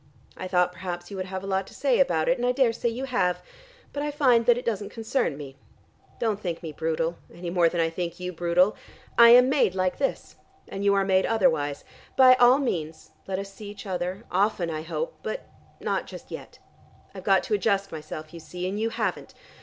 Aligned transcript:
I 0.35 0.47
thought 0.47 0.71
perhaps 0.73 1.11
you 1.11 1.17
would 1.17 1.27
have 1.27 1.43
a 1.43 1.45
lot 1.45 1.67
to 1.67 1.75
say 1.75 1.99
about 1.99 2.27
it, 2.27 2.39
and 2.39 2.47
I 2.47 2.53
daresay 2.53 2.89
you 2.89 3.03
have, 3.05 3.43
but 3.93 4.01
I 4.01 4.09
find 4.09 4.47
that 4.47 4.57
it 4.57 4.65
doesn't 4.65 4.89
concern 4.89 5.37
me. 5.37 5.57
Don't 6.17 6.39
think 6.39 6.63
me 6.63 6.71
brutal, 6.71 7.19
any 7.31 7.51
more 7.51 7.69
than 7.69 7.79
I 7.79 7.91
think 7.91 8.19
you 8.19 8.33
brutal. 8.33 8.75
I 9.15 9.29
am 9.29 9.47
made 9.47 9.75
like 9.75 9.99
this, 9.99 10.37
and 10.67 10.83
you 10.83 10.95
are 10.95 11.05
made 11.05 11.27
otherwise. 11.27 11.83
By 12.17 12.33
all 12.33 12.57
means, 12.57 13.11
let 13.27 13.37
us 13.37 13.53
see 13.53 13.69
each 13.69 13.85
other, 13.85 14.23
often 14.31 14.71
I 14.71 14.81
hope, 14.81 15.19
but 15.21 15.47
not 15.79 16.07
just 16.07 16.31
yet. 16.31 16.57
I've 17.13 17.23
got 17.23 17.43
to 17.43 17.53
adjust 17.53 17.91
myself, 17.91 18.33
you 18.33 18.39
see, 18.39 18.67
and 18.67 18.79
you 18.79 18.89
haven't. 18.89 19.35